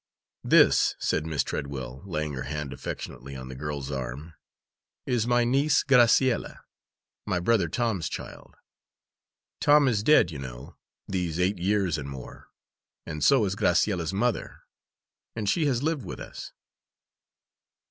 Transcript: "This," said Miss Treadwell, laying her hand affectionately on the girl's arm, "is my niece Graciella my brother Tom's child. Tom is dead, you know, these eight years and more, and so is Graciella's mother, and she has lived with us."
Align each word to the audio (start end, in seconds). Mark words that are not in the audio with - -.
"This," 0.43 0.95
said 0.97 1.27
Miss 1.27 1.43
Treadwell, 1.43 2.01
laying 2.07 2.33
her 2.33 2.41
hand 2.49 2.73
affectionately 2.73 3.35
on 3.35 3.49
the 3.49 3.55
girl's 3.55 3.91
arm, 3.91 4.33
"is 5.05 5.27
my 5.27 5.43
niece 5.43 5.83
Graciella 5.83 6.61
my 7.27 7.39
brother 7.39 7.69
Tom's 7.69 8.09
child. 8.09 8.55
Tom 9.59 9.87
is 9.87 10.01
dead, 10.01 10.31
you 10.31 10.39
know, 10.39 10.75
these 11.07 11.39
eight 11.39 11.59
years 11.59 11.99
and 11.99 12.09
more, 12.09 12.49
and 13.05 13.23
so 13.23 13.45
is 13.45 13.55
Graciella's 13.55 14.11
mother, 14.11 14.63
and 15.35 15.47
she 15.47 15.67
has 15.67 15.83
lived 15.83 16.03
with 16.03 16.19
us." 16.19 16.51